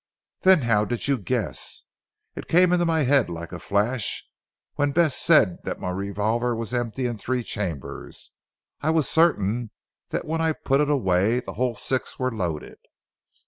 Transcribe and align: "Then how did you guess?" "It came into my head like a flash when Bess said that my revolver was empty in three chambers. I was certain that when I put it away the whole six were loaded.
"Then 0.39 0.63
how 0.63 0.83
did 0.83 1.07
you 1.07 1.19
guess?" 1.19 1.83
"It 2.35 2.47
came 2.47 2.73
into 2.73 2.85
my 2.85 3.03
head 3.03 3.29
like 3.29 3.51
a 3.51 3.59
flash 3.59 4.27
when 4.73 4.93
Bess 4.93 5.15
said 5.15 5.59
that 5.63 5.79
my 5.79 5.91
revolver 5.91 6.55
was 6.55 6.73
empty 6.73 7.05
in 7.05 7.19
three 7.19 7.43
chambers. 7.43 8.31
I 8.81 8.89
was 8.89 9.07
certain 9.07 9.69
that 10.09 10.25
when 10.25 10.41
I 10.41 10.53
put 10.53 10.81
it 10.81 10.89
away 10.89 11.39
the 11.41 11.53
whole 11.53 11.75
six 11.75 12.17
were 12.17 12.31
loaded. 12.31 12.79